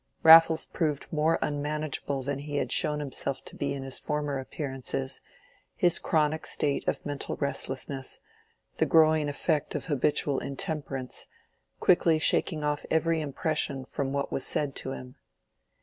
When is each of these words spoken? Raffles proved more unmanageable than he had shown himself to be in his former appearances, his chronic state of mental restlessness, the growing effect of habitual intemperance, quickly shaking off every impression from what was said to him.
Raffles 0.23 0.65
proved 0.65 1.13
more 1.13 1.37
unmanageable 1.43 2.23
than 2.23 2.39
he 2.39 2.57
had 2.57 2.71
shown 2.71 2.99
himself 2.99 3.45
to 3.45 3.55
be 3.55 3.75
in 3.75 3.83
his 3.83 3.99
former 3.99 4.39
appearances, 4.39 5.21
his 5.75 5.99
chronic 5.99 6.47
state 6.47 6.87
of 6.87 7.05
mental 7.05 7.35
restlessness, 7.35 8.19
the 8.77 8.87
growing 8.87 9.29
effect 9.29 9.75
of 9.75 9.85
habitual 9.85 10.39
intemperance, 10.39 11.27
quickly 11.79 12.17
shaking 12.17 12.63
off 12.63 12.83
every 12.89 13.21
impression 13.21 13.85
from 13.85 14.11
what 14.11 14.31
was 14.31 14.43
said 14.43 14.75
to 14.77 14.91
him. 14.91 15.17